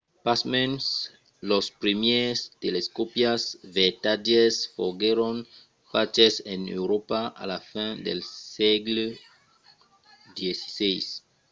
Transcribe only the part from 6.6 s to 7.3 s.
euròpa